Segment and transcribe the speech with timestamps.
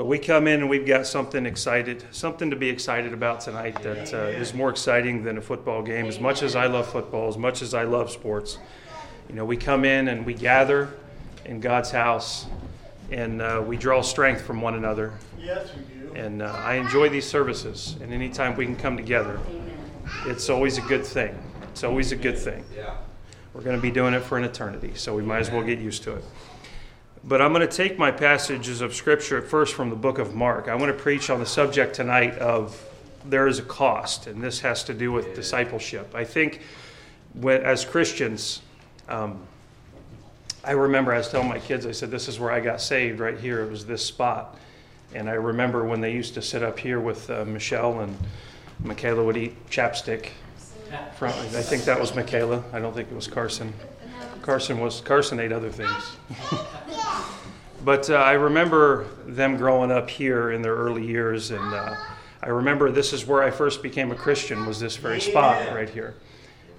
[0.00, 3.82] But we come in and we've got something excited, something to be excited about tonight
[3.82, 6.06] that uh, is more exciting than a football game.
[6.06, 8.56] As much as I love football, as much as I love sports,
[9.28, 10.88] you know, we come in and we gather
[11.44, 12.46] in God's house
[13.10, 15.12] and uh, we draw strength from one another.
[15.38, 16.14] Yes, we do.
[16.14, 17.96] And uh, I enjoy these services.
[18.00, 19.38] And anytime we can come together,
[20.24, 21.38] it's always a good thing.
[21.72, 22.64] It's always a good thing.
[22.74, 22.96] Yeah.
[23.52, 25.78] We're going to be doing it for an eternity, so we might as well get
[25.78, 26.24] used to it.
[27.22, 30.68] But I'm going to take my passages of Scripture first from the book of Mark.
[30.68, 32.82] I want to preach on the subject tonight of
[33.26, 36.14] there is a cost, and this has to do with discipleship.
[36.14, 36.62] I think
[37.34, 38.62] when, as Christians,
[39.08, 39.38] um,
[40.64, 43.20] I remember I was telling my kids, I said, This is where I got saved,
[43.20, 43.62] right here.
[43.62, 44.56] It was this spot.
[45.14, 48.16] And I remember when they used to sit up here with uh, Michelle and
[48.82, 50.30] Michaela would eat chapstick.
[51.16, 52.64] From, I think that was Michaela.
[52.72, 53.72] I don't think it was Carson.
[54.42, 56.16] Carson was Carson ate other things.
[57.84, 61.96] but uh, I remember them growing up here in their early years, and uh,
[62.42, 64.66] I remember this is where I first became a Christian.
[64.66, 66.14] Was this very spot right here?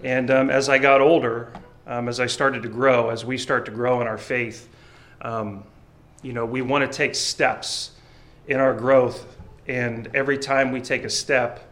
[0.03, 1.51] And um, as I got older,
[1.87, 4.69] um, as I started to grow, as we start to grow in our faith,
[5.21, 5.63] um,
[6.23, 7.91] you know, we want to take steps
[8.47, 11.67] in our growth, and every time we take a step,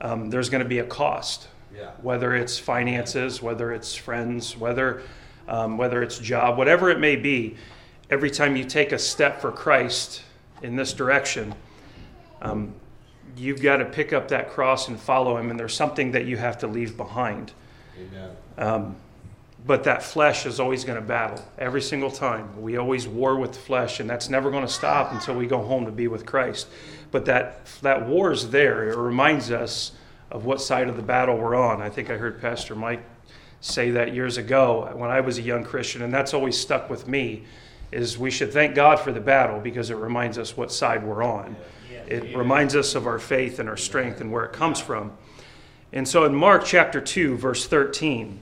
[0.00, 1.48] um, there's going to be a cost.
[1.74, 1.90] Yeah.
[2.02, 5.02] Whether it's finances, whether it's friends, whether
[5.48, 7.56] um, whether it's job, whatever it may be,
[8.12, 10.22] every time you take a step for Christ
[10.62, 11.54] in this direction,
[12.42, 12.74] um,
[13.38, 16.36] you've got to pick up that cross and follow Him, and there's something that you
[16.36, 17.52] have to leave behind.
[17.98, 18.30] Amen.
[18.58, 18.96] Um,
[19.64, 22.60] but that flesh is always going to battle every single time.
[22.60, 25.62] We always war with the flesh, and that's never going to stop until we go
[25.62, 26.66] home to be with Christ.
[27.12, 28.90] But that that war is there.
[28.90, 29.92] It reminds us
[30.30, 31.80] of what side of the battle we're on.
[31.80, 33.04] I think I heard Pastor Mike
[33.62, 37.08] say that years ago when I was a young Christian, and that's always stuck with
[37.08, 37.44] me.
[37.92, 41.22] Is we should thank God for the battle because it reminds us what side we're
[41.22, 41.54] on.
[42.06, 45.12] It reminds us of our faith and our strength and where it comes from.
[45.92, 48.40] And so in Mark chapter 2, verse 13,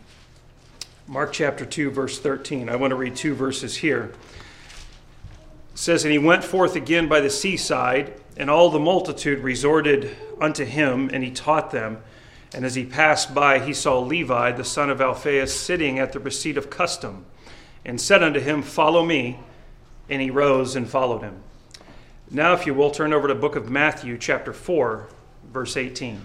[1.10, 2.68] Mark chapter 2, verse 13.
[2.68, 4.12] I want to read two verses here.
[5.72, 10.16] It says, And he went forth again by the seaside, and all the multitude resorted
[10.40, 12.00] unto him, and he taught them.
[12.54, 16.20] And as he passed by, he saw Levi, the son of Alphaeus, sitting at the
[16.20, 17.26] receipt of custom,
[17.84, 19.38] and said unto him, Follow me.
[20.08, 21.40] And he rose and followed him.
[22.30, 25.08] Now, if you will, turn over to book of Matthew, chapter 4,
[25.52, 26.20] verse 18.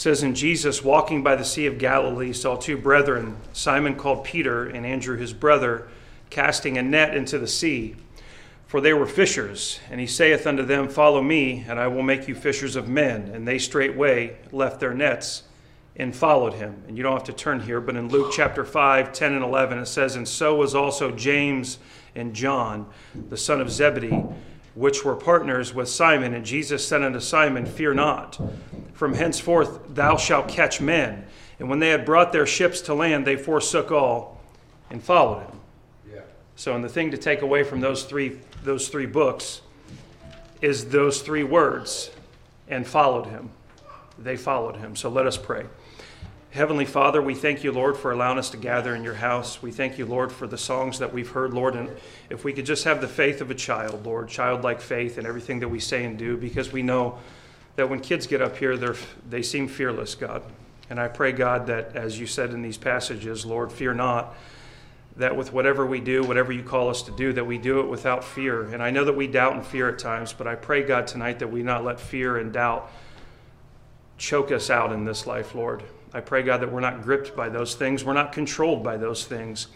[0.00, 4.66] says in Jesus walking by the sea of Galilee saw two brethren Simon called Peter
[4.66, 5.88] and Andrew his brother
[6.30, 7.96] casting a net into the sea
[8.70, 12.28] for they were fishers and he saith unto them follow me and I will make
[12.28, 15.42] you fishers of men and they straightway left their nets
[15.96, 19.12] and followed him and you don't have to turn here but in Luke chapter 5
[19.12, 21.78] 10 and 11 it says and so was also James
[22.14, 22.86] and John
[23.28, 24.22] the son of Zebedee
[24.76, 28.38] which were partners with Simon and Jesus said unto Simon fear not
[29.00, 31.24] from henceforth thou shalt catch men.
[31.58, 34.38] And when they had brought their ships to land, they forsook all
[34.90, 35.59] and followed him.
[36.60, 39.62] So, and the thing to take away from those three those three books
[40.60, 42.10] is those three words,
[42.68, 43.48] and followed him.
[44.18, 44.94] They followed him.
[44.94, 45.64] So let us pray.
[46.50, 49.62] Heavenly Father, we thank you, Lord, for allowing us to gather in your house.
[49.62, 51.76] We thank you, Lord, for the songs that we've heard, Lord.
[51.76, 51.88] And
[52.28, 55.60] if we could just have the faith of a child, Lord, childlike faith in everything
[55.60, 57.20] that we say and do, because we know
[57.76, 58.92] that when kids get up here, they
[59.30, 60.42] they seem fearless, God.
[60.90, 64.34] And I pray, God, that as you said in these passages, Lord, fear not,
[65.16, 67.88] that with whatever we do, whatever you call us to do, that we do it
[67.88, 68.64] without fear.
[68.72, 71.38] And I know that we doubt and fear at times, but I pray, God, tonight
[71.40, 72.90] that we not let fear and doubt
[74.18, 75.82] choke us out in this life, Lord.
[76.12, 79.24] I pray, God, that we're not gripped by those things, we're not controlled by those
[79.24, 79.68] things.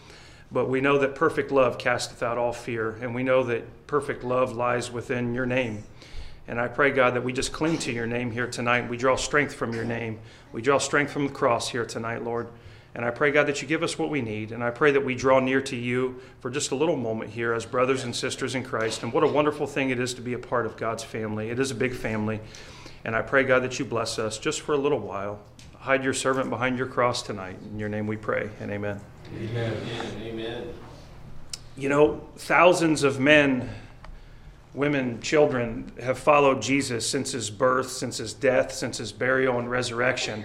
[0.51, 4.23] But we know that perfect love casteth out all fear, and we know that perfect
[4.23, 5.83] love lies within your name.
[6.47, 8.87] And I pray, God, that we just cling to your name here tonight.
[8.87, 10.19] We draw strength from your name.
[10.51, 12.47] We draw strength from the cross here tonight, Lord.
[12.95, 14.53] And I pray, God, that you give us what we need.
[14.53, 17.51] And I pray that we draw near to you for just a little moment here
[17.53, 19.03] as brothers and sisters in Christ.
[19.03, 21.49] And what a wonderful thing it is to be a part of God's family.
[21.49, 22.39] It is a big family.
[23.03, 25.39] And I pray, God, that you bless us just for a little while.
[25.77, 27.57] Hide your servant behind your cross tonight.
[27.69, 29.01] In your name we pray, and amen.
[29.37, 29.77] Amen.
[30.21, 30.73] Amen.
[31.77, 33.69] You know, thousands of men
[34.75, 39.71] women, children have followed Jesus since his birth, since his death, since his burial and
[39.71, 40.43] resurrection.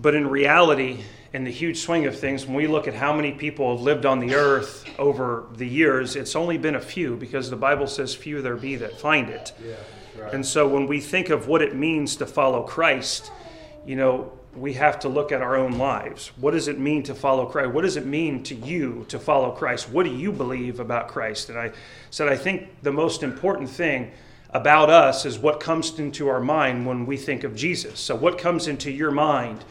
[0.00, 1.00] But in reality,
[1.32, 4.06] in the huge swing of things, when we look at how many people have lived
[4.06, 8.14] on the earth over the years, it's only been a few because the Bible says,
[8.14, 9.52] Few there be that find it.
[9.62, 9.74] Yeah,
[10.22, 10.32] right.
[10.32, 13.32] And so when we think of what it means to follow Christ,
[13.84, 16.28] you know, we have to look at our own lives.
[16.36, 17.72] What does it mean to follow Christ?
[17.72, 19.90] What does it mean to you to follow Christ?
[19.90, 21.50] What do you believe about Christ?
[21.50, 21.72] And I
[22.10, 24.12] said, I think the most important thing
[24.50, 28.00] about us is what comes into our mind when we think of Jesus.
[28.00, 29.64] So, what comes into your mind?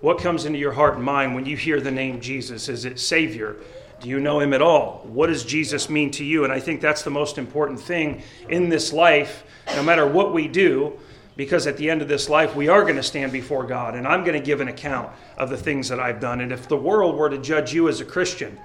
[0.00, 2.68] What comes into your heart and mind when you hear the name Jesus?
[2.68, 3.56] Is it Savior?
[4.00, 5.00] Do you know him at all?
[5.04, 6.44] What does Jesus mean to you?
[6.44, 9.44] And I think that's the most important thing in this life,
[9.74, 10.98] no matter what we do
[11.36, 14.08] because at the end of this life, we are going to stand before God, and
[14.08, 16.40] I'm going to give an account of the things that I've done.
[16.40, 18.58] And if the world were to judge you as a Christian,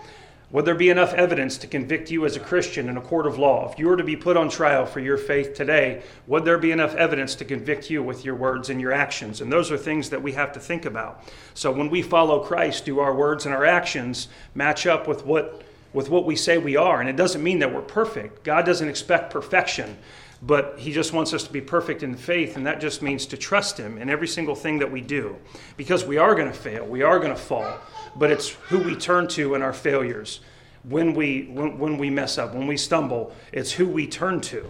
[0.51, 3.37] would there be enough evidence to convict you as a Christian in a court of
[3.37, 3.71] law?
[3.71, 6.71] If you were to be put on trial for your faith today, would there be
[6.71, 9.39] enough evidence to convict you with your words and your actions?
[9.39, 11.23] And those are things that we have to think about.
[11.53, 15.63] So when we follow Christ, do our words and our actions match up with what
[15.93, 17.01] with what we say we are?
[17.01, 18.45] And it doesn't mean that we're perfect.
[18.45, 19.97] God doesn't expect perfection
[20.41, 23.37] but he just wants us to be perfect in faith and that just means to
[23.37, 25.35] trust him in every single thing that we do
[25.77, 27.77] because we are going to fail we are going to fall
[28.15, 30.41] but it's who we turn to in our failures.
[30.83, 34.69] When we when, when we mess up when we stumble it's who we turn to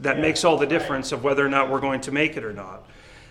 [0.00, 2.44] that yeah, makes all the difference of whether or not we're going to make it
[2.44, 2.84] or not.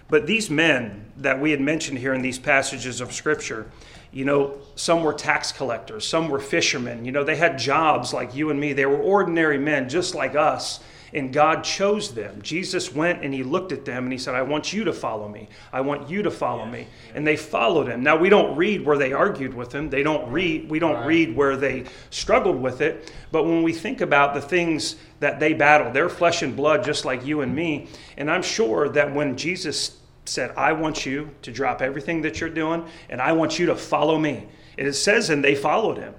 [0.09, 3.71] But these men that we had mentioned here in these passages of scripture
[4.11, 7.05] you know some were tax collectors some were fishermen.
[7.05, 8.73] You know they had jobs like you and me.
[8.73, 10.81] They were ordinary men just like us
[11.13, 12.41] and God chose them.
[12.41, 15.27] Jesus went and he looked at them and he said, I want you to follow
[15.27, 15.49] me.
[15.71, 16.87] I want you to follow me.
[17.15, 18.03] And they followed him.
[18.03, 19.89] Now we don't read where they argued with him.
[19.89, 23.11] They don't read we don't read where they struggled with it.
[23.31, 27.05] But when we think about the things that they battled, they're flesh and blood just
[27.05, 27.87] like you and me.
[28.17, 32.49] And I'm sure that when Jesus said, I want you to drop everything that you're
[32.49, 34.47] doing and I want you to follow me.
[34.77, 36.13] It says, and they followed him.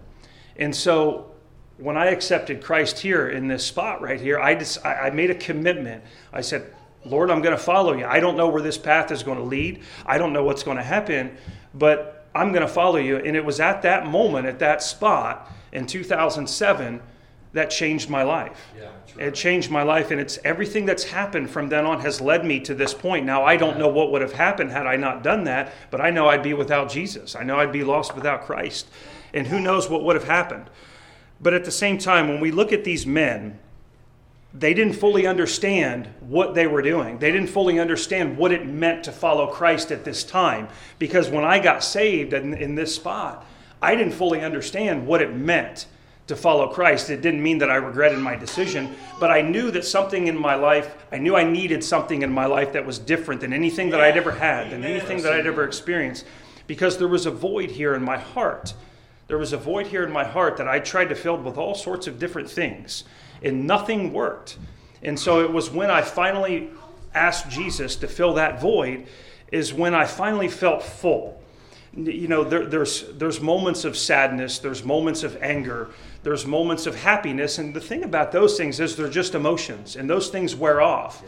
[0.57, 1.33] And so
[1.79, 5.35] when I accepted Christ here in this spot right here, I, just, I made a
[5.35, 6.03] commitment.
[6.33, 8.05] I said, Lord, I'm going to follow you.
[8.05, 9.83] I don't know where this path is going to lead.
[10.05, 11.37] I don't know what's going to happen,
[11.75, 13.17] but I'm going to follow you.
[13.17, 17.01] And it was at that moment, at that spot in 2007,
[17.53, 18.73] that changed my life.
[18.77, 19.29] Yeah, right.
[19.29, 22.61] It changed my life, and it's everything that's happened from then on has led me
[22.61, 23.25] to this point.
[23.25, 26.11] Now, I don't know what would have happened had I not done that, but I
[26.11, 27.35] know I'd be without Jesus.
[27.35, 28.89] I know I'd be lost without Christ.
[29.33, 30.69] And who knows what would have happened.
[31.41, 33.59] But at the same time, when we look at these men,
[34.55, 37.19] they didn't fully understand what they were doing.
[37.19, 40.69] They didn't fully understand what it meant to follow Christ at this time.
[40.99, 43.47] Because when I got saved in, in this spot,
[43.81, 45.87] I didn't fully understand what it meant
[46.27, 47.11] to follow Christ.
[47.11, 50.55] It didn't mean that I regretted my decision, but I knew that something in my
[50.55, 54.01] life, I knew I needed something in my life that was different than anything that
[54.01, 56.27] I'd ever had, than anything that I'd ever experienced,
[56.67, 58.75] because there was a void here in my heart
[59.29, 61.75] there was a void here in my heart that I tried to fill with all
[61.75, 63.05] sorts of different things,
[63.43, 64.59] and nothing worked.
[65.03, 66.71] And so it was when I finally
[67.15, 69.07] asked Jesus to fill that void,
[69.53, 71.41] is when I finally felt full.
[71.95, 75.91] You know, there, there's, there's moments of sadness, there's moments of anger,
[76.23, 77.59] there's moments of happiness.
[77.59, 81.23] And the thing about those things is they're just emotions, and those things wear off.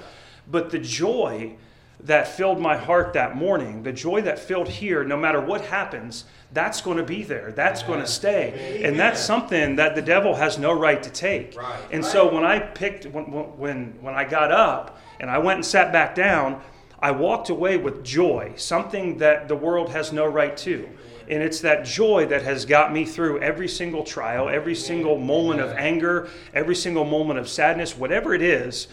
[0.51, 1.57] But the joy
[2.05, 6.25] that filled my heart that morning, the joy that filled here, no matter what happens,
[6.53, 7.53] that's going to be there.
[7.53, 8.83] That's going to stay.
[8.85, 11.57] And that's something that the devil has no right to take.
[11.57, 11.81] Right.
[11.93, 15.67] And so when I picked, when, when, when I got up and I went and
[15.67, 16.61] sat back down,
[16.99, 20.89] I walked away with joy, something that the world has no right to.
[21.29, 25.61] And it's that joy that has got me through every single trial, every single moment
[25.61, 28.89] of anger, every single moment of sadness, whatever it is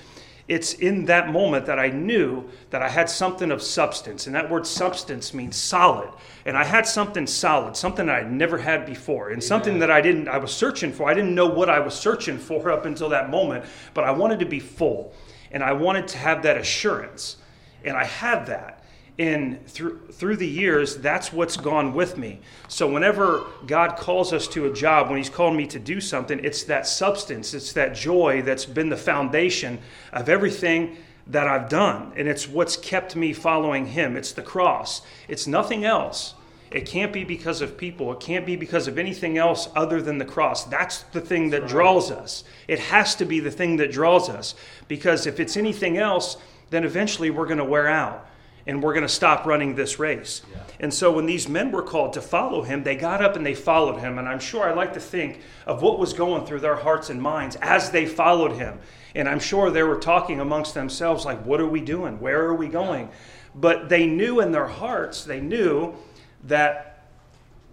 [0.47, 4.27] it's in that moment that I knew that I had something of substance.
[4.27, 6.09] And that word substance means solid.
[6.45, 9.99] And I had something solid, something that I'd never had before, and something that I
[9.99, 11.09] didn't, I was searching for.
[11.09, 14.39] I didn't know what I was searching for up until that moment, but I wanted
[14.39, 15.13] to be full.
[15.51, 17.37] And I wanted to have that assurance.
[17.83, 18.76] And I had that
[19.17, 22.39] in through through the years that's what's gone with me.
[22.67, 26.39] So whenever god calls us to a job when he's called me to do something
[26.43, 29.79] it's that substance it's that joy that's been the foundation
[30.13, 30.97] of everything
[31.27, 32.13] that i've done.
[32.15, 34.15] And it's what's kept me following him.
[34.15, 35.01] It's the cross.
[35.27, 36.35] It's nothing else.
[36.69, 38.11] It can't be because of people.
[38.11, 40.65] It can't be because of anything else other than the cross.
[40.65, 42.43] That's the thing that draws us.
[42.67, 44.53] It has to be the thing that draws us.
[44.89, 46.37] Because if it's anything else
[46.69, 48.26] then eventually we're going to wear out
[48.67, 50.41] and we're going to stop running this race.
[50.51, 50.61] Yeah.
[50.81, 53.55] And so when these men were called to follow him, they got up and they
[53.55, 54.19] followed him.
[54.19, 57.19] And I'm sure I like to think of what was going through their hearts and
[57.19, 58.79] minds as they followed him.
[59.15, 62.19] And I'm sure they were talking amongst themselves, like, what are we doing?
[62.19, 63.07] Where are we going?
[63.07, 63.13] Yeah.
[63.55, 65.95] But they knew in their hearts, they knew
[66.43, 67.07] that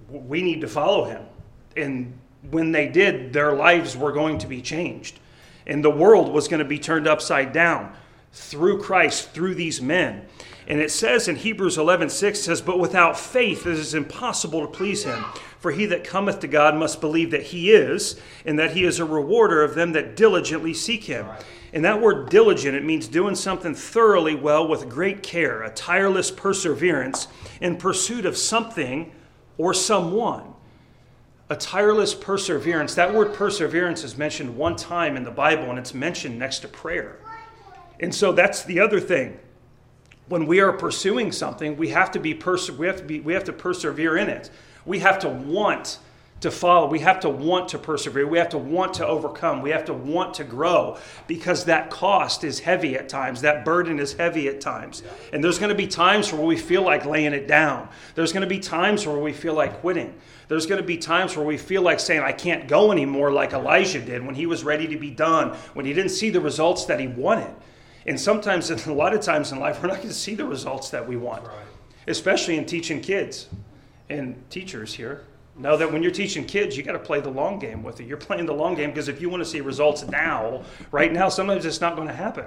[0.08, 1.24] we need to follow him.
[1.76, 2.16] And
[2.50, 5.18] when they did, their lives were going to be changed.
[5.66, 7.94] And the world was going to be turned upside down
[8.32, 10.26] through Christ, through these men.
[10.66, 14.66] And it says in Hebrews 11 6 says, But without faith it is impossible to
[14.66, 15.24] please him.
[15.58, 18.98] For he that cometh to God must believe that he is, and that he is
[18.98, 21.26] a rewarder of them that diligently seek him.
[21.72, 26.30] And that word diligent, it means doing something thoroughly well with great care, a tireless
[26.30, 27.28] perseverance
[27.60, 29.12] in pursuit of something
[29.58, 30.54] or someone.
[31.50, 32.94] A tireless perseverance.
[32.94, 36.68] That word perseverance is mentioned one time in the Bible, and it's mentioned next to
[36.68, 37.18] prayer.
[38.00, 39.38] And so that's the other thing
[40.28, 43.34] when we are pursuing something, we have to be, perse- we have to be we
[43.34, 44.50] have to persevere in it.
[44.86, 45.98] We have to want
[46.40, 46.88] to follow.
[46.88, 48.26] We have to want to persevere.
[48.26, 49.62] We have to want to overcome.
[49.62, 53.40] We have to want to grow because that cost is heavy at times.
[53.40, 55.02] That burden is heavy at times.
[55.32, 57.88] And there's going to be times where we feel like laying it down.
[58.14, 60.14] There's going to be times where we feel like quitting.
[60.48, 63.54] There's going to be times where we feel like saying, I can't go anymore, like
[63.54, 66.84] Elijah did when he was ready to be done, when he didn't see the results
[66.86, 67.54] that he wanted.
[68.06, 70.90] And sometimes, a lot of times in life, we're not going to see the results
[70.90, 71.56] that we want, right.
[72.06, 73.48] especially in teaching kids
[74.08, 75.24] and teachers here.
[75.56, 78.08] Know that when you're teaching kids, you got to play the long game with it.
[78.08, 81.28] You're playing the long game because if you want to see results now, right now,
[81.28, 82.46] sometimes it's not going to happen.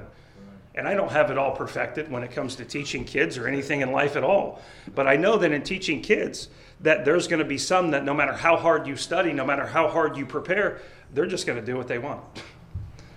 [0.76, 3.82] And I don't have it all perfected when it comes to teaching kids or anything
[3.82, 4.62] in life at all.
[4.94, 6.50] But I know that in teaching kids,
[6.82, 9.66] that there's going to be some that no matter how hard you study, no matter
[9.66, 10.82] how hard you prepare,
[11.14, 12.24] they're just going to do what they want.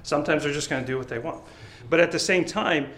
[0.02, 1.42] Sometimes they're just going to do what they want.
[1.90, 2.90] But at the same time,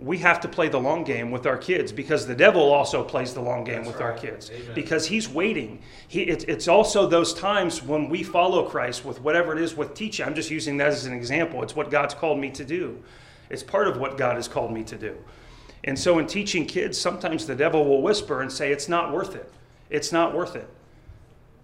[0.00, 3.34] we have to play the long game with our kids because the devil also plays
[3.34, 4.12] the long game That's with right.
[4.12, 4.74] our kids Amen.
[4.74, 5.82] because he's waiting.
[6.08, 9.94] He, it, it's also those times when we follow Christ with whatever it is with
[9.94, 10.24] teaching.
[10.26, 11.62] I'm just using that as an example.
[11.62, 13.02] It's what God's called me to do,
[13.50, 15.16] it's part of what God has called me to do.
[15.84, 19.34] And so, in teaching kids, sometimes the devil will whisper and say, It's not worth
[19.34, 19.50] it.
[19.88, 20.68] It's not worth it.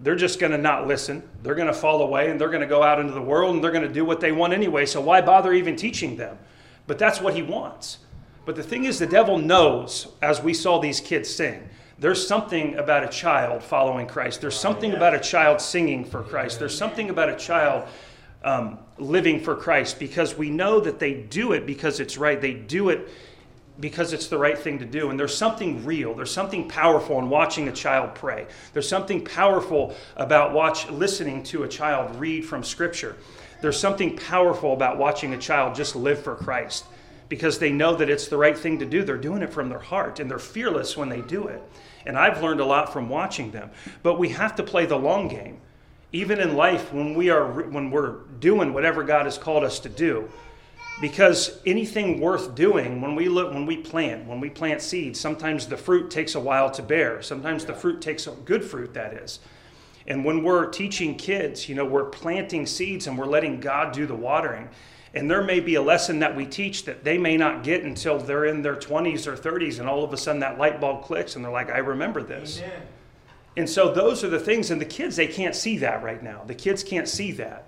[0.00, 1.22] They're just going to not listen.
[1.42, 3.64] They're going to fall away and they're going to go out into the world and
[3.64, 4.86] they're going to do what they want anyway.
[4.86, 6.38] So, why bother even teaching them?
[6.86, 7.98] But that's what he wants.
[8.44, 12.76] But the thing is, the devil knows, as we saw these kids sing, there's something
[12.76, 14.40] about a child following Christ.
[14.40, 16.58] There's something about a child singing for Christ.
[16.58, 17.88] There's something about a child
[18.44, 22.40] um, living for Christ because we know that they do it because it's right.
[22.40, 23.08] They do it
[23.80, 25.10] because it's the right thing to do.
[25.10, 28.46] And there's something real, there's something powerful in watching a child pray.
[28.72, 33.16] There's something powerful about watch listening to a child read from scripture.
[33.60, 36.84] There's something powerful about watching a child just live for Christ
[37.28, 39.02] because they know that it's the right thing to do.
[39.02, 41.62] They're doing it from their heart and they're fearless when they do it.
[42.04, 43.70] And I've learned a lot from watching them.
[44.02, 45.60] But we have to play the long game.
[46.12, 49.88] Even in life when we are when we're doing whatever God has called us to
[49.88, 50.28] do.
[51.00, 55.66] Because anything worth doing when we look when we plant, when we plant seeds, sometimes
[55.66, 57.20] the fruit takes a while to bear.
[57.22, 59.40] Sometimes the fruit takes a good fruit that is.
[60.08, 64.06] And when we're teaching kids, you know, we're planting seeds and we're letting God do
[64.06, 64.68] the watering.
[65.14, 68.18] And there may be a lesson that we teach that they may not get until
[68.18, 71.36] they're in their 20s or 30s, and all of a sudden that light bulb clicks
[71.36, 72.60] and they're like, I remember this.
[72.60, 72.82] Amen.
[73.56, 76.42] And so those are the things, and the kids, they can't see that right now.
[76.46, 77.66] The kids can't see that.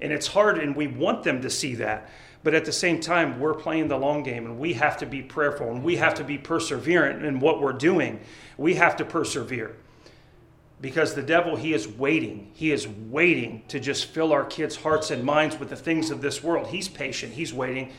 [0.00, 2.10] And it's hard, and we want them to see that.
[2.42, 5.22] But at the same time, we're playing the long game, and we have to be
[5.22, 8.18] prayerful, and we have to be perseverant in what we're doing.
[8.56, 9.76] We have to persevere
[10.80, 12.50] because the devil he is waiting.
[12.54, 16.22] He is waiting to just fill our kids hearts and minds with the things of
[16.22, 16.68] this world.
[16.68, 17.34] He's patient.
[17.34, 17.92] He's waiting.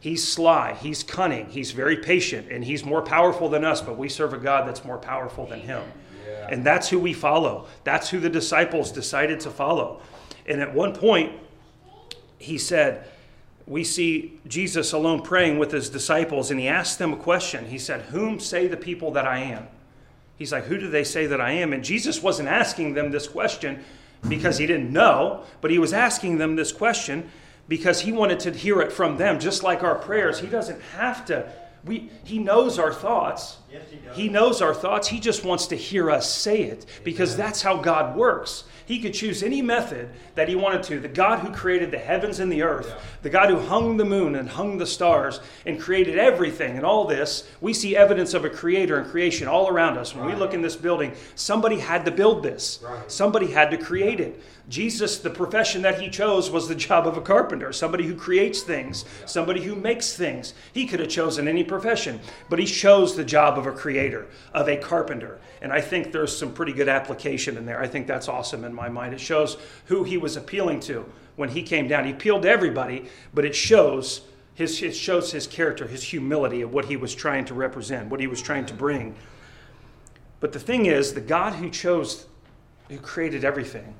[0.00, 0.74] He's sly.
[0.74, 1.46] He's cunning.
[1.46, 4.84] He's very patient and he's more powerful than us but we serve a god that's
[4.84, 5.82] more powerful than him.
[6.28, 6.48] Yeah.
[6.50, 7.66] and that's who we follow.
[7.84, 10.02] That's who the disciples decided to follow.
[10.46, 11.32] And at one point
[12.38, 13.06] he said
[13.66, 17.66] we see jesus alone praying with his disciples and he asked them a question.
[17.66, 19.68] He said whom say the people that i am
[20.38, 21.72] He's like, Who do they say that I am?
[21.72, 23.84] And Jesus wasn't asking them this question
[24.28, 27.30] because he didn't know, but he was asking them this question
[27.68, 30.40] because he wanted to hear it from them, just like our prayers.
[30.40, 31.50] He doesn't have to.
[31.84, 33.58] We, he knows our thoughts.
[33.70, 35.08] Yes, he, he knows our thoughts.
[35.08, 38.64] He just wants to hear us say it because that's how God works.
[38.88, 40.98] He could choose any method that he wanted to.
[40.98, 42.98] The God who created the heavens and the earth, yeah.
[43.20, 47.04] the God who hung the moon and hung the stars and created everything and all
[47.04, 50.14] this, we see evidence of a creator and creation all around us.
[50.14, 50.32] When right.
[50.32, 53.12] we look in this building, somebody had to build this, right.
[53.12, 54.40] somebody had to create it.
[54.68, 58.60] Jesus, the profession that he chose was the job of a carpenter, somebody who creates
[58.60, 60.52] things, somebody who makes things.
[60.74, 64.68] He could have chosen any profession, but he chose the job of a creator, of
[64.68, 65.40] a carpenter.
[65.62, 67.80] And I think there's some pretty good application in there.
[67.80, 69.12] I think that's awesome in my mind.
[69.12, 71.04] It shows who he was appealing to
[71.36, 72.04] when he came down.
[72.04, 74.22] He appealed to everybody, but it shows
[74.54, 78.20] his, it shows his character, his humility of what he was trying to represent, what
[78.20, 79.14] he was trying to bring.
[80.40, 82.26] But the thing is, the God who chose,
[82.88, 83.94] who created everything,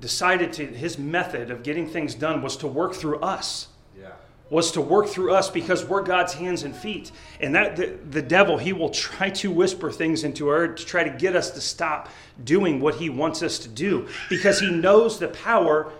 [0.00, 3.68] decided to his method of getting things done was to work through us.
[3.98, 4.12] Yeah.
[4.48, 7.10] Was to work through us because we're God's hands and feet.
[7.40, 11.04] And that the, the devil, he will try to whisper things into our to try
[11.04, 12.08] to get us to stop
[12.44, 15.92] doing what he wants us to do because he knows the power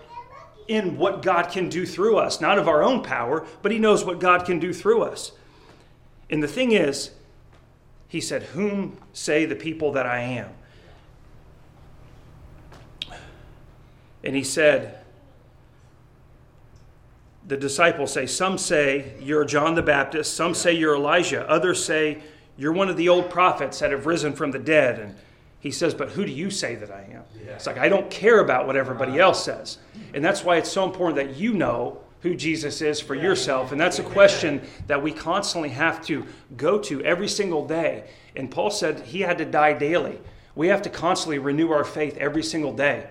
[0.67, 4.03] in what God can do through us, not of our own power, but he knows
[4.03, 5.31] what God can do through us.
[6.29, 7.11] And the thing is,
[8.07, 10.49] he said, Whom say the people that I am?
[14.23, 14.99] And he said,
[17.47, 22.21] the disciples say, Some say you're John the Baptist, some say you're Elijah, others say
[22.57, 24.99] you're one of the old prophets that have risen from the dead.
[24.99, 25.15] And
[25.59, 27.23] he says, But who do you say that I am?
[27.43, 27.53] Yeah.
[27.53, 29.77] It's like, I don't care about what everybody else says.
[30.13, 33.71] And that's why it's so important that you know who Jesus is for yourself.
[33.71, 36.25] And that's a question that we constantly have to
[36.57, 38.09] go to every single day.
[38.35, 40.19] And Paul said he had to die daily.
[40.55, 43.07] We have to constantly renew our faith every single day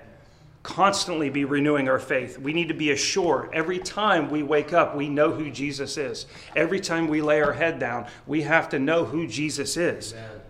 [0.66, 2.40] constantly be renewing our faith.
[2.40, 6.26] We need to be assured every time we wake up, we know who Jesus is.
[6.56, 10.12] Every time we lay our head down, we have to know who Jesus is.
[10.12, 10.40] Amen.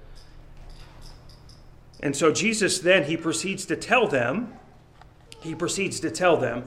[2.01, 4.55] And so Jesus then he proceeds to tell them,
[5.41, 6.67] he proceeds to tell them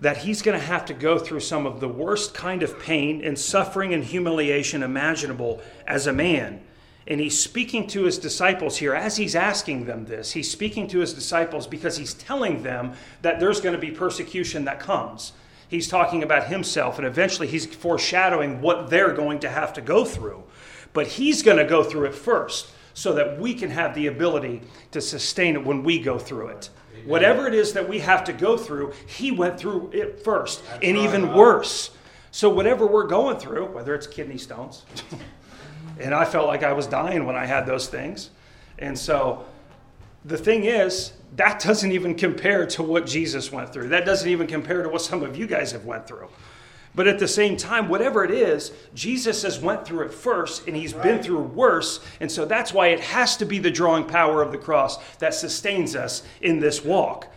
[0.00, 3.24] that he's going to have to go through some of the worst kind of pain
[3.24, 6.60] and suffering and humiliation imaginable as a man
[7.06, 10.32] and he's speaking to his disciples here as he's asking them this.
[10.32, 12.92] He's speaking to his disciples because he's telling them
[13.22, 15.32] that there's going to be persecution that comes.
[15.68, 20.04] He's talking about himself, and eventually he's foreshadowing what they're going to have to go
[20.04, 20.44] through.
[20.92, 24.60] But he's going to go through it first so that we can have the ability
[24.90, 26.68] to sustain it when we go through it.
[26.92, 27.08] Amen.
[27.08, 30.84] Whatever it is that we have to go through, he went through it first, That's
[30.84, 31.04] and right.
[31.04, 31.90] even worse.
[32.30, 34.84] So, whatever we're going through, whether it's kidney stones,
[36.00, 38.30] And I felt like I was dying when I had those things.
[38.78, 39.44] And so
[40.24, 43.88] the thing is, that doesn't even compare to what Jesus went through.
[43.88, 46.28] That doesn't even compare to what some of you guys have went through.
[46.94, 50.76] But at the same time, whatever it is, Jesus has went through it first and
[50.76, 51.02] he's right.
[51.02, 52.00] been through worse.
[52.20, 55.32] And so that's why it has to be the drawing power of the cross that
[55.32, 57.28] sustains us in this walk.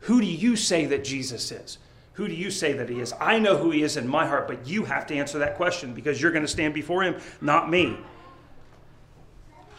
[0.00, 1.78] Who do you say that Jesus is?
[2.14, 3.12] Who do you say that he is?
[3.20, 5.94] I know who he is in my heart, but you have to answer that question
[5.94, 7.98] because you're going to stand before him, not me.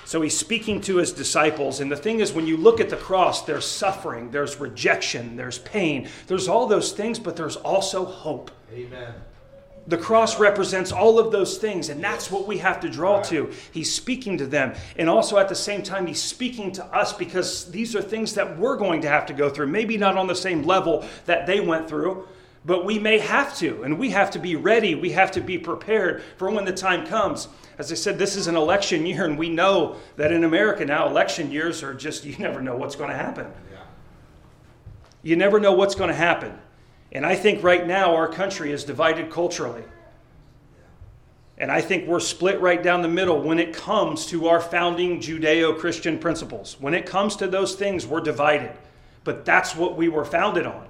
[0.04, 1.80] So he's speaking to his disciples.
[1.80, 5.58] And the thing is, when you look at the cross, there's suffering, there's rejection, there's
[5.60, 8.52] pain, there's all those things, but there's also hope.
[8.71, 9.13] Amen.
[9.88, 13.52] The cross represents all of those things, and that's what we have to draw to.
[13.71, 14.74] He's speaking to them.
[14.98, 18.58] And also at the same time, he's speaking to us because these are things that
[18.58, 19.67] we're going to have to go through.
[19.67, 22.28] Maybe not on the same level that they went through,
[22.65, 23.84] but we may have to.
[23.84, 24.95] And we have to be ready.
[24.95, 27.48] We have to be prepared for when the time comes.
[27.78, 31.08] As I said, this is an election year, and we know that in America now,
[31.08, 33.45] election years are just, you never know what's going to happen.
[35.21, 36.58] You never know what's going to happen.
[37.15, 39.86] And I think right now our country is divided culturally.
[41.58, 45.21] And I think we're split right down the middle when it comes to our founding
[45.21, 46.75] Judeo Christian principles.
[46.78, 48.73] When it comes to those things, we're divided.
[49.23, 50.89] But that's what we were founded on.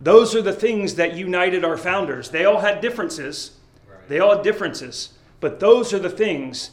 [0.00, 2.30] Those are the things that united our founders.
[2.30, 3.52] They all had differences.
[4.08, 5.10] They all had differences.
[5.38, 6.72] But those are the things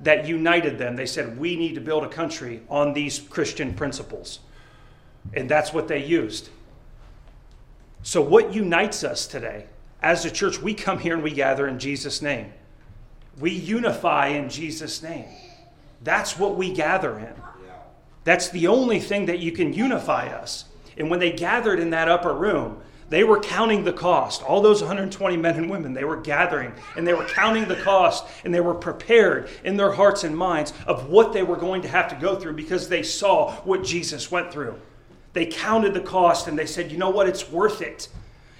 [0.00, 0.94] that united them.
[0.94, 4.40] They said, we need to build a country on these Christian principles.
[5.32, 6.50] And that's what they used.
[8.06, 9.66] So, what unites us today?
[10.00, 12.52] As a church, we come here and we gather in Jesus' name.
[13.40, 15.26] We unify in Jesus' name.
[16.04, 17.34] That's what we gather in.
[18.22, 20.66] That's the only thing that you can unify us.
[20.96, 24.40] And when they gathered in that upper room, they were counting the cost.
[24.40, 28.24] All those 120 men and women, they were gathering and they were counting the cost
[28.44, 31.88] and they were prepared in their hearts and minds of what they were going to
[31.88, 34.76] have to go through because they saw what Jesus went through.
[35.36, 37.28] They counted the cost and they said, you know what?
[37.28, 38.08] It's worth it.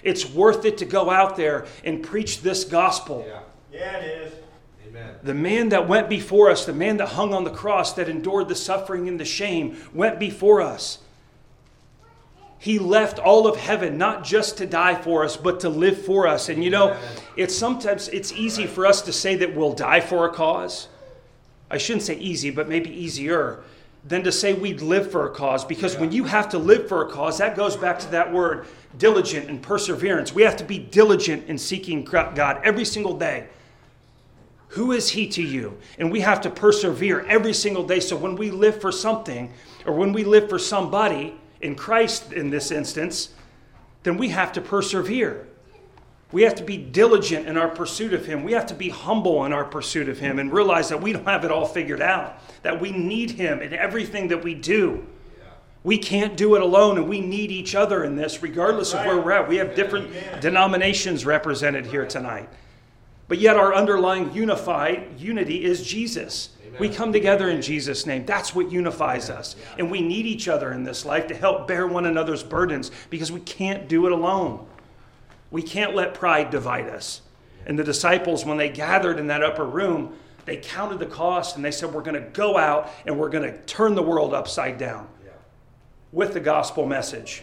[0.03, 3.25] It's worth it to go out there and preach this gospel.
[3.27, 3.41] Yeah,
[3.73, 4.33] yeah it is.
[4.87, 5.15] Amen.
[5.23, 8.51] The man that went before us, the man that hung on the cross, that endured
[8.51, 10.99] the suffering and the shame, went before us.
[12.59, 16.27] He left all of heaven not just to die for us, but to live for
[16.27, 16.51] us.
[16.51, 16.95] And you know,
[17.39, 20.89] it's sometimes it's easy for us to say that we'll die for a cause.
[21.71, 23.65] I shouldn't say easy, but maybe easier
[24.07, 25.65] than to say we'd live for a cause.
[25.65, 26.01] Because yeah.
[26.01, 28.67] when you have to live for a cause, that goes back to that word
[28.99, 30.33] diligent and perseverance.
[30.33, 33.49] We have to be diligent in seeking God every single day.
[34.69, 35.79] Who is He to you?
[35.99, 38.01] And we have to persevere every single day.
[38.01, 39.53] So when we live for something,
[39.85, 43.31] or when we live for somebody, in Christ in this instance,
[44.03, 45.46] then we have to persevere.
[46.33, 48.43] We have to be diligent in our pursuit of Him.
[48.43, 51.25] We have to be humble in our pursuit of Him and realize that we don't
[51.25, 55.07] have it all figured out, that we need Him in everything that we do.
[55.85, 59.21] We can't do it alone, and we need each other in this, regardless of where
[59.21, 59.49] we're at.
[59.49, 60.11] We have different
[60.41, 62.49] denominations represented here tonight.
[63.29, 66.51] But yet, our underlying unified unity is Jesus.
[66.81, 68.27] We come together in Jesus' name.
[68.27, 69.55] That's what unifies us.
[69.79, 73.31] And we need each other in this life to help bear one another's burdens because
[73.31, 74.67] we can't do it alone.
[75.51, 77.23] We can't let pride divide us.
[77.67, 81.65] And the disciples, when they gathered in that upper room, they counted the cost and
[81.65, 84.79] they said, We're going to go out and we're going to turn the world upside
[84.79, 85.09] down
[86.13, 87.43] with the gospel message.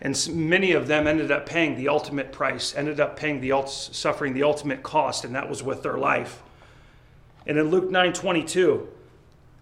[0.00, 4.32] And many of them ended up paying the ultimate price, ended up paying the suffering
[4.32, 6.42] the ultimate cost, and that was with their life.
[7.46, 8.88] And in Luke 9 22,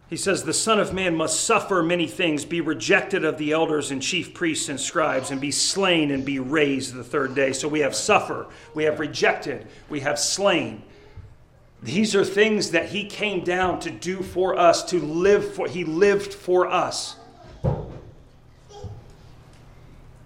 [0.09, 3.91] he says, The Son of Man must suffer many things, be rejected of the elders
[3.91, 7.53] and chief priests and scribes, and be slain and be raised the third day.
[7.53, 10.83] So we have suffer, we have rejected, we have slain.
[11.83, 15.69] These are things that he came down to do for us, to live for.
[15.69, 17.17] He lived for us.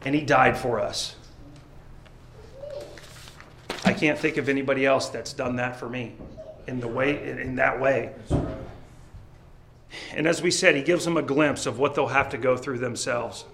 [0.04, 1.16] And he died for us.
[3.84, 6.14] I can't think of anybody else that's done that for me
[6.66, 8.12] in the way in that way.
[10.14, 12.56] And as we said, he gives them a glimpse of what they'll have to go
[12.56, 13.44] through themselves.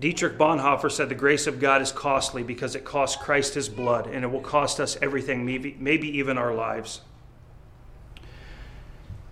[0.00, 4.06] Dietrich Bonhoeffer said the grace of God is costly because it costs Christ his blood,
[4.06, 7.00] and it will cost us everything, maybe, maybe even our lives.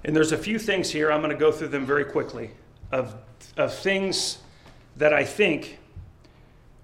[0.04, 2.50] And there's a few things here, I'm going to go through them very quickly,
[2.90, 3.14] of,
[3.56, 4.38] of things
[4.96, 5.78] that I think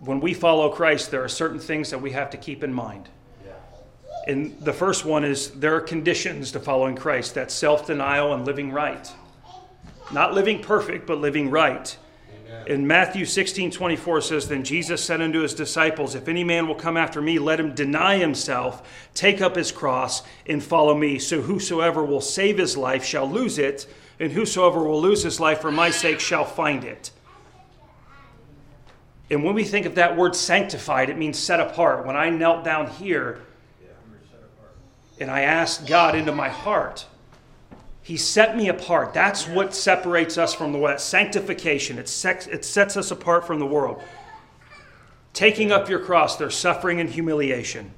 [0.01, 3.09] when we follow Christ, there are certain things that we have to keep in mind.
[4.29, 8.45] And the first one is there are conditions to following Christ that's self denial and
[8.45, 9.11] living right.
[10.13, 11.97] Not living perfect, but living right.
[12.67, 16.75] In Matthew 16 24 says, Then Jesus said unto his disciples, If any man will
[16.75, 21.19] come after me, let him deny himself, take up his cross, and follow me.
[21.19, 23.87] So whosoever will save his life shall lose it,
[24.21, 27.11] and whosoever will lose his life for my sake shall find it.
[29.31, 32.07] And when we think of that word sanctified, it means set apart.
[32.07, 33.41] When I knelt down here
[35.21, 37.07] and I asked God into my heart,
[38.03, 39.13] he set me apart.
[39.13, 40.99] That's what separates us from the world.
[40.99, 41.99] Sanctification.
[41.99, 44.03] It, sex, it sets us apart from the world.
[45.35, 47.91] Taking up your cross, there's suffering and humiliation.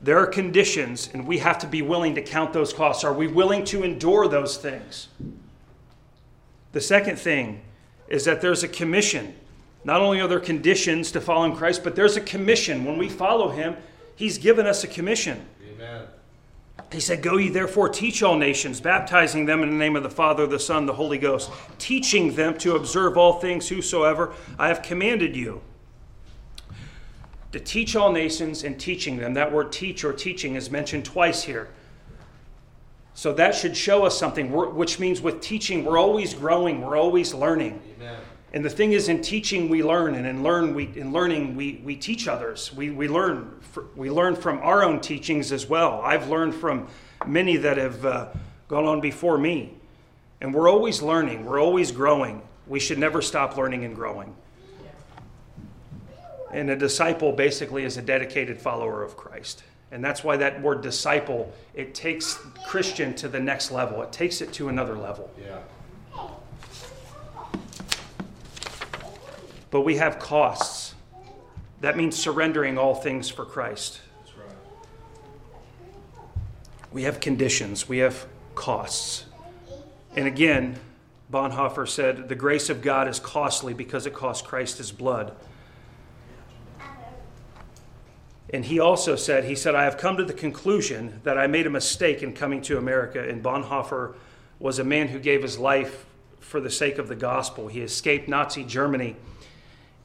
[0.00, 3.02] There are conditions, and we have to be willing to count those costs.
[3.02, 5.08] Are we willing to endure those things?
[6.72, 7.62] The second thing
[8.06, 9.34] is that there's a commission.
[9.84, 12.84] Not only are there conditions to following Christ, but there's a commission.
[12.84, 13.76] When we follow Him,
[14.14, 15.44] He's given us a commission.
[16.92, 20.10] He said, Go ye therefore, teach all nations, baptizing them in the name of the
[20.10, 24.82] Father, the Son, the Holy Ghost, teaching them to observe all things whosoever I have
[24.82, 25.62] commanded you.
[27.52, 29.34] To teach all nations and teaching them.
[29.34, 31.70] That word teach or teaching is mentioned twice here.
[33.14, 37.32] So that should show us something, which means with teaching, we're always growing, we're always
[37.32, 37.80] learning.
[37.96, 38.20] Amen.
[38.52, 41.80] And the thing is, in teaching, we learn, and in, learn, we, in learning, we,
[41.84, 42.72] we teach others.
[42.72, 43.60] We, we, learn,
[43.96, 46.00] we learn from our own teachings as well.
[46.02, 46.88] I've learned from
[47.26, 48.28] many that have uh,
[48.68, 49.74] gone on before me.
[50.40, 52.42] And we're always learning, we're always growing.
[52.66, 54.34] We should never stop learning and growing.
[56.52, 59.64] And a disciple basically is a dedicated follower of Christ.
[59.90, 64.02] And that's why that word disciple, it takes Christian to the next level.
[64.02, 65.30] It takes it to another level.
[65.40, 65.58] Yeah.
[69.70, 70.94] But we have costs.
[71.80, 74.00] That means surrendering all things for Christ.
[76.92, 79.26] We have conditions, we have costs.
[80.14, 80.78] And again,
[81.30, 85.34] Bonhoeffer said, The grace of God is costly because it cost Christ his blood.
[88.48, 91.66] And he also said, He said, I have come to the conclusion that I made
[91.66, 93.28] a mistake in coming to America.
[93.28, 94.14] And Bonhoeffer
[94.58, 96.06] was a man who gave his life
[96.38, 97.66] for the sake of the gospel.
[97.66, 99.16] He escaped Nazi Germany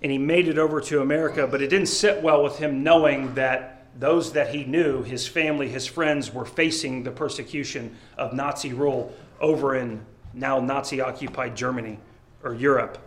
[0.01, 3.33] and he made it over to America, but it didn't sit well with him knowing
[3.35, 8.73] that those that he knew, his family, his friends, were facing the persecution of Nazi
[8.73, 11.99] rule over in now Nazi occupied Germany
[12.43, 12.97] or Europe.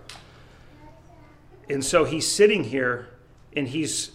[1.68, 3.09] And so he's sitting here
[3.57, 4.11] and he's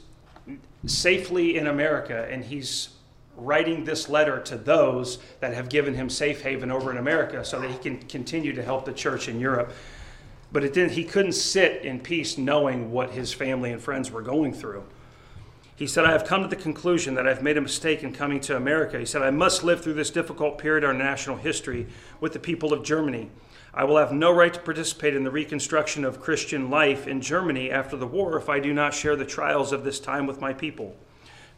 [0.85, 2.89] safely in America and he's
[3.35, 7.59] writing this letter to those that have given him safe haven over in America so
[7.59, 9.71] that he can continue to help the church in Europe.
[10.51, 14.21] But it didn't, he couldn't sit in peace knowing what his family and friends were
[14.21, 14.83] going through.
[15.75, 18.41] He said, I have come to the conclusion that I've made a mistake in coming
[18.41, 18.99] to America.
[18.99, 21.87] He said, I must live through this difficult period in our national history
[22.19, 23.29] with the people of Germany.
[23.73, 27.71] I will have no right to participate in the reconstruction of Christian life in Germany
[27.71, 30.51] after the war if I do not share the trials of this time with my
[30.51, 30.97] people.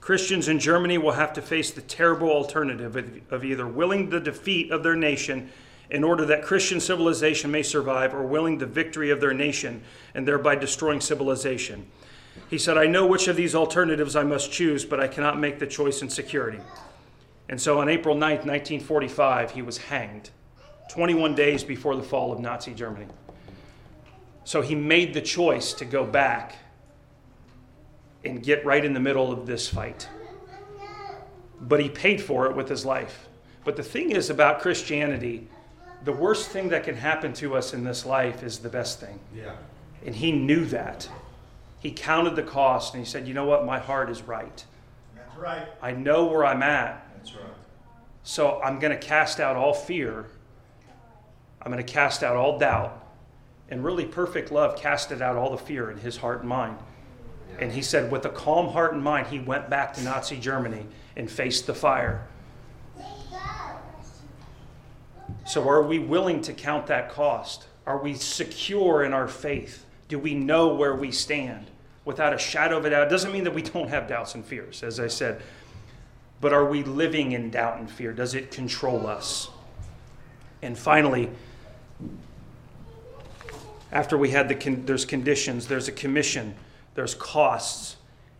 [0.02, 2.96] Christians in Germany will have to face the terrible alternative
[3.32, 5.50] of either willing the defeat of their nation
[5.92, 9.84] in order that Christian civilization may survive, or willing the victory of their nation
[10.16, 11.86] and thereby destroying civilization.
[12.50, 15.60] He said, I know which of these alternatives I must choose, but I cannot make
[15.60, 16.60] the choice in security.
[17.50, 20.30] And so on April 9, 1945, he was hanged,
[20.90, 23.08] 21 days before the fall of Nazi Germany.
[24.46, 26.56] So he made the choice to go back
[28.24, 30.08] and get right in the middle of this fight.
[31.60, 33.28] But he paid for it with his life.
[33.66, 35.50] But the thing is about Christianity,
[36.04, 39.20] the worst thing that can happen to us in this life is the best thing.
[39.36, 39.56] Yeah.
[40.06, 41.08] And he knew that.
[41.80, 43.66] He counted the cost and he said, You know what?
[43.66, 44.64] My heart is right.
[45.16, 45.68] That's right.
[45.82, 47.08] I know where I'm at.
[47.16, 47.44] That's right.
[48.24, 50.28] So I'm going to cast out all fear.
[51.62, 52.98] I'm going to cast out all doubt.
[53.70, 56.78] And really, perfect love casted out all the fear in his heart and mind.
[57.60, 60.86] And he said, with a calm heart and mind, he went back to Nazi Germany
[61.16, 62.28] and faced the fire.
[65.46, 67.66] So, are we willing to count that cost?
[67.86, 69.86] Are we secure in our faith?
[70.08, 71.68] Do we know where we stand
[72.06, 73.08] without a shadow of a doubt?
[73.08, 75.42] It doesn't mean that we don't have doubts and fears, as I said,
[76.40, 78.14] but are we living in doubt and fear?
[78.14, 79.50] Does it control us?
[80.62, 81.30] And finally,
[83.92, 86.54] after we had the con- there's conditions, there's a commission,
[86.94, 87.98] there's costs,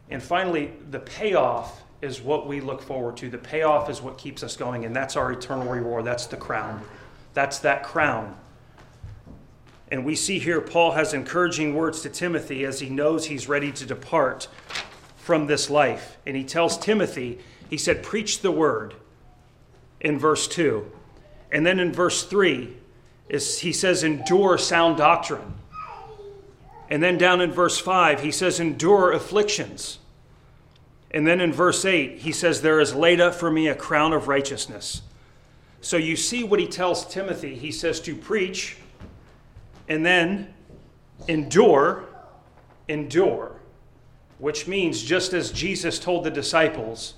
[0.10, 3.30] and finally the payoff is what we look forward to.
[3.30, 6.06] The payoff is what keeps us going, and that's our eternal reward.
[6.06, 6.82] That's the crown.
[7.34, 8.36] That's that crown.
[9.90, 13.72] And we see here Paul has encouraging words to Timothy as he knows he's ready
[13.74, 14.48] to depart
[15.18, 16.18] from this life.
[16.26, 18.96] And he tells Timothy, he said, Preach the word
[20.00, 20.90] in verse 2.
[21.52, 22.78] And then in verse 3,
[23.32, 25.54] is, he says, Endure sound doctrine.
[26.90, 30.00] And then down in verse 5, he says, Endure afflictions.
[31.14, 34.14] And then in verse 8, he says, There is laid up for me a crown
[34.14, 35.02] of righteousness.
[35.82, 37.56] So you see what he tells Timothy.
[37.56, 38.78] He says to preach
[39.90, 40.54] and then
[41.28, 42.06] endure,
[42.88, 43.56] endure,
[44.38, 47.16] which means just as Jesus told the disciples,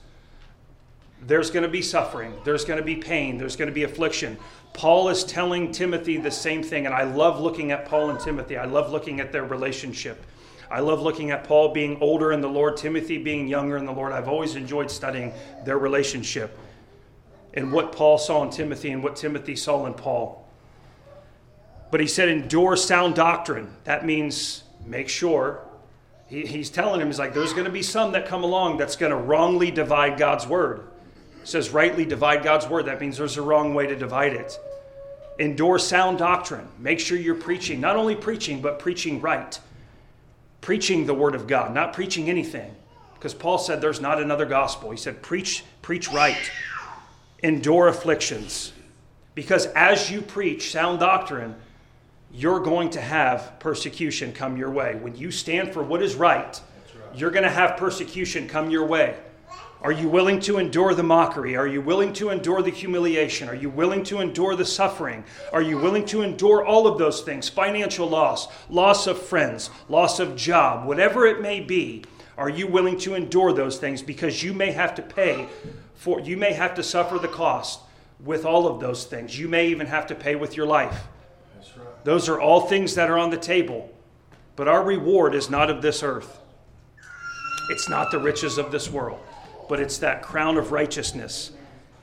[1.27, 4.37] there's going to be suffering, there's going to be pain, there's going to be affliction.
[4.73, 8.57] Paul is telling Timothy the same thing, and I love looking at Paul and Timothy.
[8.57, 10.25] I love looking at their relationship.
[10.69, 13.91] I love looking at Paul being older in the Lord, Timothy being younger in the
[13.91, 14.11] Lord.
[14.11, 15.33] I've always enjoyed studying
[15.65, 16.57] their relationship
[17.53, 20.47] and what Paul saw in Timothy and what Timothy saw in Paul.
[21.91, 23.71] But he said, endure sound doctrine.
[23.83, 25.63] That means make sure.
[26.27, 28.95] He, he's telling him, he's like, there's going to be some that come along that's
[28.95, 30.87] going to wrongly divide God's word.
[31.43, 32.85] Says rightly divide God's word.
[32.85, 34.59] That means there's a wrong way to divide it.
[35.37, 36.67] Endure sound doctrine.
[36.79, 39.59] Make sure you're preaching, not only preaching, but preaching right.
[40.63, 42.73] Preaching the word of God, not preaching anything.
[43.15, 44.91] Because Paul said there's not another gospel.
[44.91, 46.49] He said, preach, preach right.
[47.43, 48.71] Endure afflictions.
[49.35, 51.55] Because as you preach sound doctrine,
[52.31, 54.95] you're going to have persecution come your way.
[54.95, 57.19] When you stand for what is right, right.
[57.19, 59.17] you're going to have persecution come your way.
[59.83, 61.57] Are you willing to endure the mockery?
[61.57, 63.49] Are you willing to endure the humiliation?
[63.49, 65.25] Are you willing to endure the suffering?
[65.51, 67.49] Are you willing to endure all of those things?
[67.49, 72.05] Financial loss, loss of friends, loss of job, whatever it may be.
[72.37, 75.49] Are you willing to endure those things because you may have to pay
[75.95, 77.81] for you may have to suffer the cost
[78.19, 79.37] with all of those things.
[79.37, 81.07] You may even have to pay with your life.
[81.55, 82.05] Right.
[82.05, 83.93] Those are all things that are on the table.
[84.55, 86.39] But our reward is not of this earth.
[87.69, 89.19] It's not the riches of this world
[89.73, 91.49] but it's that crown of righteousness.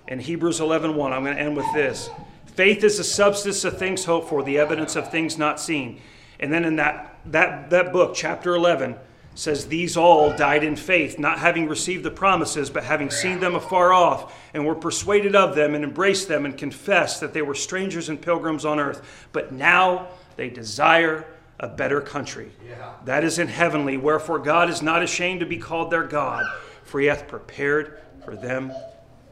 [0.08, 2.10] In Hebrews 11:1, 1, I'm going to end with this.
[2.46, 6.00] Faith is the substance of things hoped for, the evidence of things not seen.
[6.40, 8.96] And then in that, that, that book, chapter 11,
[9.36, 13.54] says, These all died in faith, not having received the promises, but having seen them
[13.54, 17.54] afar off, and were persuaded of them, and embraced them, and confessed that they were
[17.54, 19.28] strangers and pilgrims on earth.
[19.30, 21.24] But now they desire
[21.60, 22.50] a better country.
[22.68, 22.94] Yeah.
[23.04, 26.44] That is in heavenly, wherefore God is not ashamed to be called their God
[26.84, 28.72] for he hath prepared for them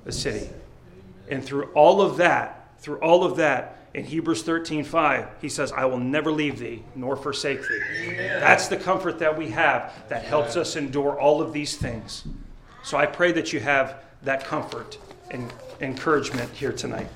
[0.07, 0.49] a city.
[1.29, 5.73] And through all of that, through all of that, in Hebrews 13, 5, he says,
[5.73, 7.81] I will never leave thee nor forsake thee.
[8.03, 8.41] Amen.
[8.41, 12.25] That's the comfort that we have that helps us endure all of these things.
[12.85, 14.99] So I pray that you have that comfort
[15.31, 17.09] and encouragement here tonight.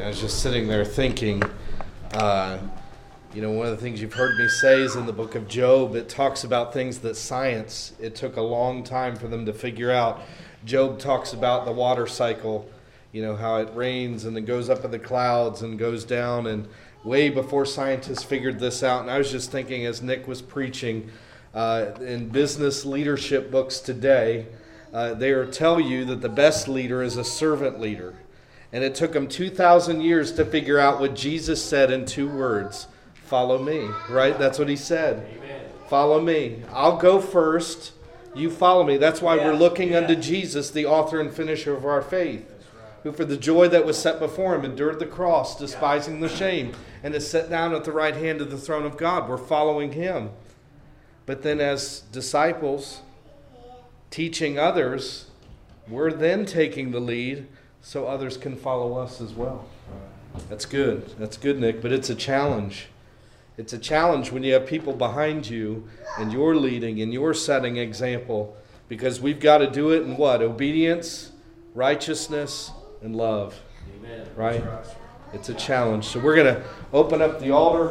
[0.00, 1.42] I was just sitting there thinking,
[2.14, 2.58] uh,
[3.32, 5.46] you know, one of the things you've heard me say is in the book of
[5.46, 9.52] Job, it talks about things that science, it took a long time for them to
[9.52, 10.20] figure out.
[10.64, 12.68] Job talks about the water cycle,
[13.12, 16.48] you know, how it rains and then goes up in the clouds and goes down,
[16.48, 16.66] and
[17.04, 19.02] way before scientists figured this out.
[19.02, 21.08] And I was just thinking as Nick was preaching,
[21.54, 24.46] uh, in business leadership books today,
[24.92, 28.16] uh, they tell you that the best leader is a servant leader.
[28.72, 32.88] And it took them 2,000 years to figure out what Jesus said in two words
[33.30, 34.36] follow me, right?
[34.36, 35.24] That's what he said.
[35.38, 35.62] Amen.
[35.88, 36.64] Follow me.
[36.72, 37.92] I'll go first.
[38.34, 38.96] You follow me.
[38.96, 39.98] That's why we're looking yeah.
[39.98, 42.92] unto Jesus, the author and finisher of our faith, right.
[43.04, 46.72] who for the joy that was set before him endured the cross, despising the shame,
[47.04, 49.28] and is set down at the right hand of the throne of God.
[49.28, 50.30] We're following him.
[51.24, 53.02] But then, as disciples,
[54.10, 55.26] teaching others,
[55.88, 57.46] we're then taking the lead
[57.80, 59.66] so others can follow us as well.
[60.48, 61.14] That's good.
[61.18, 62.88] That's good, Nick, but it's a challenge.
[63.56, 67.76] It's a challenge when you have people behind you and you're leading and you're setting
[67.76, 68.56] example
[68.88, 70.42] because we've got to do it in what?
[70.42, 71.32] Obedience,
[71.74, 72.70] righteousness,
[73.02, 73.58] and love.
[73.98, 74.26] Amen.
[74.36, 74.64] Right?
[75.32, 76.06] It's a challenge.
[76.06, 77.88] So we're going to open up the altar.